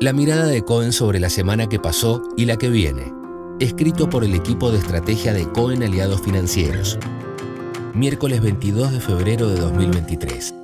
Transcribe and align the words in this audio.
La 0.00 0.14
mirada 0.14 0.46
de 0.46 0.62
Cohen 0.62 0.94
sobre 0.94 1.20
la 1.20 1.28
semana 1.28 1.68
que 1.68 1.78
pasó 1.78 2.22
y 2.34 2.46
la 2.46 2.56
que 2.56 2.70
viene. 2.70 3.12
Escrito 3.60 4.08
por 4.08 4.24
el 4.24 4.34
equipo 4.34 4.70
de 4.70 4.78
estrategia 4.78 5.34
de 5.34 5.46
Cohen 5.52 5.82
Aliados 5.82 6.22
Financieros. 6.22 6.98
Miércoles 7.92 8.40
22 8.40 8.92
de 8.92 9.00
febrero 9.00 9.50
de 9.50 9.60
2023. 9.60 10.54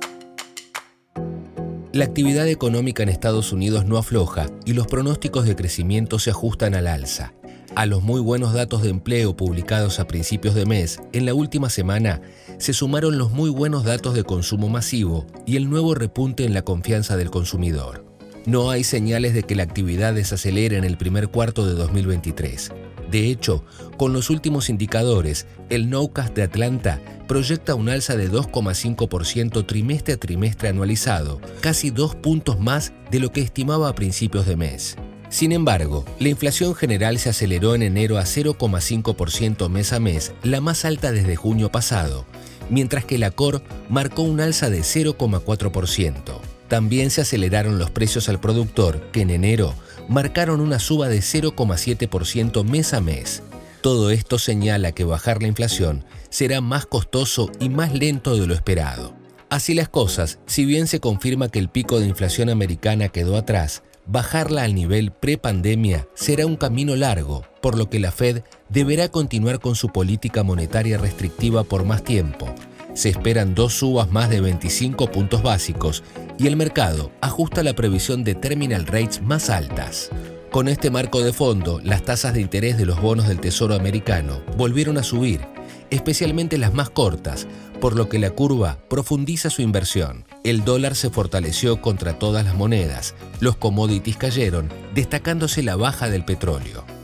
La 1.93 2.05
actividad 2.05 2.47
económica 2.47 3.03
en 3.03 3.09
Estados 3.09 3.53
Unidos 3.53 3.85
no 3.85 3.99
afloja 3.99 4.47
y 4.65 4.73
los 4.73 4.87
pronósticos 4.87 5.45
de 5.45 5.55
crecimiento 5.55 6.17
se 6.17 6.31
ajustan 6.31 6.73
al 6.73 6.87
alza. 6.87 7.35
A 7.75 7.85
los 7.85 8.01
muy 8.01 8.21
buenos 8.21 8.53
datos 8.53 8.81
de 8.81 8.89
empleo 8.89 9.37
publicados 9.37 9.99
a 9.99 10.07
principios 10.07 10.55
de 10.55 10.65
mes, 10.65 10.99
en 11.13 11.27
la 11.27 11.35
última 11.35 11.69
semana, 11.69 12.21
se 12.57 12.73
sumaron 12.73 13.19
los 13.19 13.31
muy 13.31 13.51
buenos 13.51 13.83
datos 13.83 14.15
de 14.15 14.23
consumo 14.23 14.67
masivo 14.67 15.27
y 15.45 15.57
el 15.57 15.69
nuevo 15.69 15.93
repunte 15.93 16.43
en 16.43 16.55
la 16.55 16.63
confianza 16.63 17.17
del 17.17 17.29
consumidor. 17.29 18.06
No 18.47 18.69
hay 18.69 18.85
señales 18.85 19.33
de 19.33 19.43
que 19.43 19.55
la 19.55 19.63
actividad 19.63 20.13
desacelere 20.13 20.77
en 20.77 20.85
el 20.85 20.97
primer 20.97 21.27
cuarto 21.27 21.67
de 21.67 21.73
2023. 21.73 22.71
De 23.11 23.29
hecho, 23.29 23.65
con 23.97 24.13
los 24.13 24.29
últimos 24.29 24.69
indicadores, 24.69 25.47
el 25.69 25.89
Nowcast 25.89 26.33
de 26.33 26.43
Atlanta 26.43 27.01
proyecta 27.27 27.75
un 27.75 27.89
alza 27.89 28.15
de 28.15 28.31
2,5% 28.31 29.65
trimestre 29.65 30.13
a 30.13 30.17
trimestre 30.17 30.69
anualizado, 30.69 31.41
casi 31.59 31.89
dos 31.89 32.15
puntos 32.15 32.57
más 32.57 32.93
de 33.11 33.19
lo 33.19 33.33
que 33.33 33.41
estimaba 33.41 33.89
a 33.89 33.95
principios 33.95 34.45
de 34.45 34.55
mes. 34.55 34.95
Sin 35.27 35.51
embargo, 35.51 36.05
la 36.17 36.29
inflación 36.29 36.73
general 36.73 37.19
se 37.19 37.27
aceleró 37.27 37.75
en 37.75 37.81
enero 37.81 38.17
a 38.17 38.21
0,5% 38.21 39.67
mes 39.67 39.91
a 39.91 39.99
mes, 39.99 40.31
la 40.43 40.61
más 40.61 40.85
alta 40.85 41.11
desde 41.11 41.35
junio 41.35 41.69
pasado, 41.69 42.25
mientras 42.69 43.03
que 43.03 43.17
la 43.17 43.31
COR 43.31 43.61
marcó 43.89 44.21
un 44.21 44.39
alza 44.39 44.69
de 44.69 44.83
0,4%. 44.83 46.39
También 46.67 47.11
se 47.11 47.21
aceleraron 47.21 47.79
los 47.79 47.91
precios 47.91 48.29
al 48.29 48.39
productor, 48.39 49.01
que 49.11 49.21
en 49.21 49.29
enero 49.29 49.73
marcaron 50.09 50.59
una 50.61 50.79
suba 50.79 51.07
de 51.07 51.19
0,7% 51.19 52.63
mes 52.63 52.93
a 52.93 53.01
mes. 53.01 53.43
Todo 53.81 54.09
esto 54.09 54.37
señala 54.39 54.91
que 54.91 55.03
bajar 55.03 55.41
la 55.41 55.47
inflación 55.47 56.03
será 56.29 56.61
más 56.61 56.85
costoso 56.85 57.49
y 57.59 57.69
más 57.69 57.93
lento 57.93 58.35
de 58.35 58.47
lo 58.47 58.53
esperado. 58.53 59.13
Así 59.49 59.73
las 59.73 59.87
cosas, 59.87 60.39
si 60.45 60.65
bien 60.65 60.87
se 60.87 60.99
confirma 60.99 61.47
que 61.47 61.59
el 61.59 61.69
pico 61.69 61.99
de 61.99 62.07
inflación 62.07 62.49
americana 62.49 63.07
quedó 63.07 63.37
atrás, 63.37 63.83
bajarla 64.05 64.63
al 64.63 64.75
nivel 64.75 65.11
pre-pandemia 65.11 66.07
será 66.15 66.45
un 66.45 66.57
camino 66.57 66.97
largo, 66.97 67.45
por 67.61 67.77
lo 67.77 67.89
que 67.89 67.99
la 67.99 68.11
Fed 68.11 68.41
deberá 68.67 69.09
continuar 69.09 69.59
con 69.59 69.75
su 69.75 69.89
política 69.89 70.43
monetaria 70.43 70.97
restrictiva 70.97 71.63
por 71.63 71.85
más 71.85 72.03
tiempo. 72.03 72.53
Se 72.93 73.09
esperan 73.09 73.55
dos 73.55 73.73
subas 73.73 74.11
más 74.11 74.29
de 74.29 74.41
25 74.41 75.11
puntos 75.11 75.43
básicos 75.43 76.03
y 76.39 76.47
el 76.47 76.55
mercado 76.55 77.11
ajusta 77.21 77.63
la 77.63 77.73
previsión 77.73 78.23
de 78.23 78.35
terminal 78.35 78.85
rates 78.85 79.21
más 79.21 79.49
altas. 79.49 80.09
Con 80.51 80.67
este 80.67 80.89
marco 80.89 81.21
de 81.21 81.33
fondo, 81.33 81.81
las 81.83 82.03
tasas 82.03 82.33
de 82.33 82.41
interés 82.41 82.77
de 82.77 82.85
los 82.85 83.01
bonos 83.01 83.27
del 83.27 83.39
Tesoro 83.39 83.75
americano 83.75 84.41
volvieron 84.55 84.97
a 84.97 85.03
subir, 85.03 85.41
especialmente 85.89 86.57
las 86.57 86.73
más 86.73 86.89
cortas, 86.89 87.47
por 87.81 87.95
lo 87.95 88.09
que 88.09 88.17
la 88.17 88.31
curva 88.31 88.79
profundiza 88.89 89.49
su 89.49 89.61
inversión. 89.61 90.25
El 90.43 90.63
dólar 90.63 90.95
se 90.95 91.09
fortaleció 91.09 91.81
contra 91.81 92.17
todas 92.17 92.45
las 92.45 92.55
monedas, 92.55 93.13
los 93.39 93.57
commodities 93.57 94.17
cayeron, 94.17 94.69
destacándose 94.95 95.63
la 95.63 95.75
baja 95.75 96.09
del 96.09 96.25
petróleo. 96.25 96.96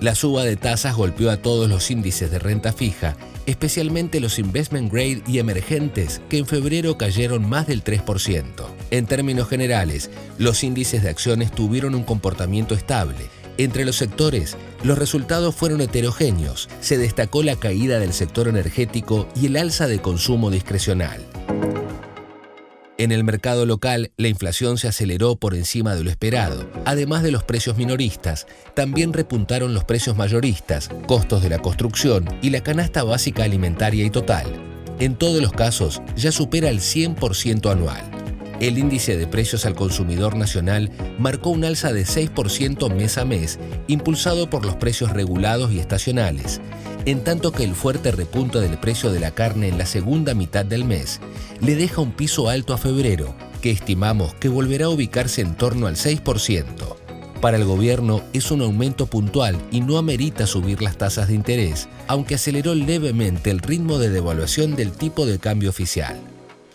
La 0.00 0.14
suba 0.14 0.44
de 0.44 0.56
tasas 0.56 0.96
golpeó 0.96 1.30
a 1.30 1.36
todos 1.36 1.68
los 1.68 1.90
índices 1.90 2.30
de 2.30 2.38
renta 2.38 2.72
fija 2.72 3.16
especialmente 3.46 4.20
los 4.20 4.38
investment 4.38 4.92
grade 4.92 5.22
y 5.26 5.38
emergentes, 5.38 6.20
que 6.28 6.38
en 6.38 6.46
febrero 6.46 6.96
cayeron 6.96 7.48
más 7.48 7.66
del 7.66 7.84
3%. 7.84 8.44
En 8.90 9.06
términos 9.06 9.48
generales, 9.48 10.10
los 10.38 10.64
índices 10.64 11.02
de 11.02 11.10
acciones 11.10 11.50
tuvieron 11.50 11.94
un 11.94 12.04
comportamiento 12.04 12.74
estable. 12.74 13.28
Entre 13.56 13.84
los 13.84 13.96
sectores, 13.96 14.56
los 14.82 14.98
resultados 14.98 15.54
fueron 15.54 15.80
heterogéneos. 15.80 16.68
Se 16.80 16.98
destacó 16.98 17.42
la 17.42 17.56
caída 17.56 18.00
del 18.00 18.12
sector 18.12 18.48
energético 18.48 19.28
y 19.36 19.46
el 19.46 19.56
alza 19.56 19.86
de 19.86 20.00
consumo 20.00 20.50
discrecional. 20.50 21.24
En 23.04 23.12
el 23.12 23.22
mercado 23.22 23.66
local, 23.66 24.12
la 24.16 24.28
inflación 24.28 24.78
se 24.78 24.88
aceleró 24.88 25.36
por 25.36 25.54
encima 25.54 25.94
de 25.94 26.02
lo 26.02 26.08
esperado. 26.08 26.66
Además 26.86 27.22
de 27.22 27.32
los 27.32 27.44
precios 27.44 27.76
minoristas, 27.76 28.46
también 28.72 29.12
repuntaron 29.12 29.74
los 29.74 29.84
precios 29.84 30.16
mayoristas, 30.16 30.88
costos 31.06 31.42
de 31.42 31.50
la 31.50 31.58
construcción 31.58 32.26
y 32.40 32.48
la 32.48 32.62
canasta 32.62 33.04
básica 33.04 33.44
alimentaria 33.44 34.06
y 34.06 34.08
total. 34.08 34.46
En 35.00 35.16
todos 35.16 35.42
los 35.42 35.52
casos, 35.52 36.00
ya 36.16 36.32
supera 36.32 36.70
el 36.70 36.80
100% 36.80 37.70
anual. 37.70 38.13
El 38.60 38.78
índice 38.78 39.16
de 39.16 39.26
precios 39.26 39.66
al 39.66 39.74
consumidor 39.74 40.36
nacional 40.36 40.90
marcó 41.18 41.50
un 41.50 41.64
alza 41.64 41.92
de 41.92 42.04
6% 42.04 42.94
mes 42.94 43.18
a 43.18 43.24
mes, 43.24 43.58
impulsado 43.88 44.48
por 44.48 44.64
los 44.64 44.76
precios 44.76 45.10
regulados 45.10 45.72
y 45.72 45.80
estacionales, 45.80 46.60
en 47.04 47.24
tanto 47.24 47.52
que 47.52 47.64
el 47.64 47.74
fuerte 47.74 48.12
repunte 48.12 48.60
del 48.60 48.78
precio 48.78 49.12
de 49.12 49.20
la 49.20 49.32
carne 49.32 49.68
en 49.68 49.76
la 49.76 49.86
segunda 49.86 50.34
mitad 50.34 50.64
del 50.64 50.84
mes 50.84 51.20
le 51.60 51.74
deja 51.74 52.00
un 52.00 52.12
piso 52.12 52.48
alto 52.48 52.72
a 52.72 52.78
febrero, 52.78 53.34
que 53.60 53.70
estimamos 53.70 54.34
que 54.34 54.48
volverá 54.48 54.86
a 54.86 54.90
ubicarse 54.90 55.40
en 55.40 55.56
torno 55.56 55.86
al 55.86 55.96
6%. 55.96 56.64
Para 57.40 57.58
el 57.58 57.64
gobierno 57.64 58.22
es 58.32 58.50
un 58.50 58.62
aumento 58.62 59.06
puntual 59.06 59.58
y 59.70 59.80
no 59.80 59.98
amerita 59.98 60.46
subir 60.46 60.80
las 60.80 60.96
tasas 60.96 61.28
de 61.28 61.34
interés, 61.34 61.88
aunque 62.06 62.36
aceleró 62.36 62.74
levemente 62.74 63.50
el 63.50 63.58
ritmo 63.58 63.98
de 63.98 64.08
devaluación 64.08 64.76
del 64.76 64.92
tipo 64.92 65.26
de 65.26 65.38
cambio 65.38 65.68
oficial. 65.68 66.33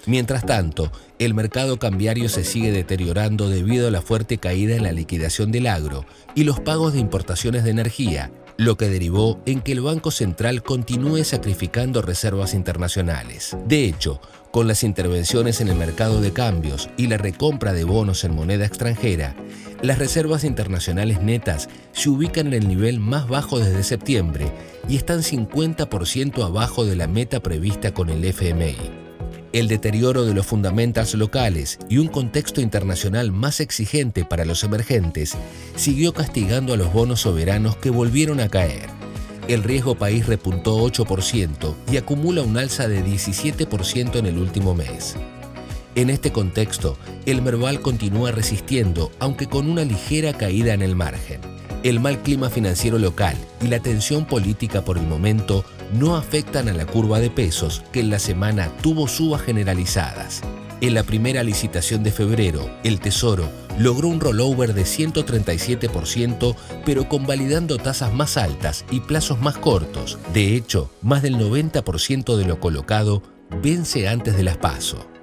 Mientras 0.10 0.44
tanto, 0.44 0.92
el 1.20 1.36
mercado 1.36 1.78
cambiario 1.78 2.30
se 2.30 2.44
sigue 2.44 2.72
deteriorando 2.72 3.48
debido 3.48 3.88
a 3.88 3.92
la 3.92 4.02
fuerte 4.02 4.40
caída 4.40 4.76
en 4.76 4.82
la 4.82 4.92
liquidación 4.92 5.52
del 5.52 5.68
agro 5.68 6.04
y 6.34 6.46
los 6.46 6.60
pagos 6.60 6.94
de 6.94 7.00
importaciones 7.00 7.64
de 7.64 7.70
energía, 7.70 8.32
lo 8.58 8.76
que 8.76 8.90
derivó 8.90 9.40
en 9.46 9.62
que 9.62 9.72
el 9.72 9.82
Banco 9.82 10.10
Central 10.10 10.64
continúe 10.64 11.24
sacrificando 11.26 12.02
reservas 12.02 12.56
internacionales. 12.56 13.56
De 13.68 13.86
hecho, 13.86 14.20
con 14.50 14.68
las 14.68 14.84
intervenciones 14.84 15.62
en 15.62 15.68
el 15.68 15.76
mercado 15.76 16.22
de 16.22 16.34
cambios 16.34 16.90
y 16.98 17.06
la 17.06 17.18
recompra 17.18 17.74
de 17.74 17.84
bonos 17.84 18.24
en 18.24 18.34
moneda 18.34 18.66
extranjera, 18.66 19.36
las 19.84 20.00
reservas 20.00 20.44
internacionales 20.44 21.22
netas 21.22 21.70
se 21.92 22.10
ubican 22.10 22.48
en 22.48 22.54
el 22.54 22.68
nivel 22.68 23.00
más 23.00 23.28
bajo 23.28 23.60
desde 23.60 23.84
septiembre 23.84 24.52
y 24.90 24.98
están 24.98 25.20
50% 25.20 26.44
abajo 26.44 26.84
de 26.84 26.96
la 26.96 27.06
meta 27.06 27.42
prevista 27.42 27.94
con 27.94 28.10
el 28.10 28.26
FMI 28.26 28.99
el 29.54 29.68
deterioro 29.68 30.26
de 30.26 30.34
los 30.34 30.46
fundamentals 30.46 31.14
locales 31.16 31.80
y 31.90 31.98
un 31.98 32.08
contexto 32.08 32.62
internacional 32.62 33.32
más 33.32 33.60
exigente 33.60 34.24
para 34.26 34.46
los 34.46 34.64
emergentes 34.64 35.36
siguió 35.76 36.14
castigando 36.14 36.74
a 36.74 36.78
los 36.78 36.94
bonos 36.94 37.22
soberanos 37.22 37.76
que 37.78 37.90
volvieron 37.90 38.40
a 38.40 38.50
caer. 38.50 38.88
El 39.48 39.64
riesgo 39.64 39.96
país 39.96 40.28
repuntó 40.28 40.78
8% 40.78 41.74
y 41.92 41.98
acumula 41.98 42.44
un 42.44 42.58
alza 42.58 42.88
de 42.88 43.04
17% 43.04 44.18
en 44.18 44.26
el 44.28 44.38
último 44.38 44.76
mes. 44.76 45.16
En 45.96 46.12
este 46.12 46.32
contexto, 46.32 46.98
el 47.26 47.42
Merval 47.42 47.82
continúa 47.82 48.32
resistiendo, 48.32 49.12
aunque 49.20 49.48
con 49.48 49.68
una 49.68 49.84
ligera 49.84 50.34
caída 50.34 50.76
en 50.76 50.84
el 50.84 50.96
margen. 50.96 51.42
El 51.82 52.00
mal 52.00 52.22
clima 52.22 52.50
financiero 52.52 53.00
local 53.00 53.36
y 53.62 53.68
la 53.68 53.80
tensión 53.80 54.26
política 54.26 54.84
por 54.84 55.00
el 55.00 55.08
momento 55.08 55.66
no 55.92 56.16
afectan 56.16 56.70
a 56.70 56.74
la 56.74 56.86
curva 56.86 57.20
de 57.20 57.30
pesos 57.30 57.84
que 57.92 58.00
en 58.00 58.10
la 58.10 58.20
semana 58.20 58.70
tuvo 58.82 59.08
subas 59.08 59.42
generalizadas. 59.42 60.42
En 60.82 60.94
la 60.94 61.04
primera 61.04 61.44
licitación 61.44 62.04
de 62.04 62.12
febrero, 62.12 62.70
el 62.84 63.02
Tesoro 63.02 63.50
logró 63.78 64.08
un 64.08 64.22
rollover 64.22 64.74
de 64.74 64.84
137%, 64.84 66.56
pero 66.86 67.10
convalidando 67.10 67.78
tasas 67.78 68.14
más 68.14 68.38
altas 68.38 68.86
y 68.90 69.02
plazos 69.02 69.42
más 69.42 69.58
cortos. 69.58 70.18
De 70.34 70.56
hecho, 70.56 70.90
más 71.02 71.22
del 71.22 71.38
90% 71.38 72.38
de 72.38 72.46
lo 72.46 72.60
colocado 72.60 73.22
vence 73.62 74.08
antes 74.08 74.38
de 74.38 74.44
las 74.44 74.58
PASO. 74.58 75.19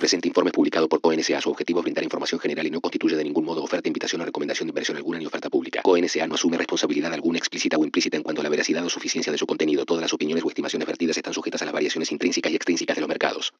Presente 0.00 0.28
informe 0.28 0.50
publicado 0.50 0.88
por 0.88 1.02
CONSA 1.02 1.42
su 1.42 1.50
objetivo 1.50 1.80
es 1.80 1.84
brindar 1.84 2.02
información 2.02 2.40
general 2.40 2.66
y 2.66 2.70
no 2.70 2.80
constituye 2.80 3.16
de 3.16 3.22
ningún 3.22 3.44
modo 3.44 3.62
oferta, 3.62 3.86
invitación 3.86 4.22
o 4.22 4.24
recomendación 4.24 4.66
de 4.66 4.70
inversión 4.70 4.96
alguna 4.96 5.18
ni 5.18 5.26
oferta 5.26 5.50
pública. 5.50 5.82
CONSA 5.82 6.26
no 6.26 6.36
asume 6.36 6.56
responsabilidad 6.56 7.12
alguna 7.12 7.36
explícita 7.36 7.76
o 7.76 7.84
implícita 7.84 8.16
en 8.16 8.22
cuanto 8.22 8.40
a 8.40 8.44
la 8.44 8.48
veracidad 8.48 8.82
o 8.82 8.88
suficiencia 8.88 9.30
de 9.30 9.36
su 9.36 9.44
contenido. 9.44 9.84
Todas 9.84 10.00
las 10.00 10.14
opiniones 10.14 10.42
o 10.42 10.48
estimaciones 10.48 10.88
vertidas 10.88 11.18
están 11.18 11.34
sujetas 11.34 11.60
a 11.60 11.66
las 11.66 11.74
variaciones 11.74 12.10
intrínsecas 12.12 12.50
y 12.50 12.56
extrínsecas 12.56 12.96
de 12.96 13.00
los 13.02 13.08
mercados. 13.10 13.52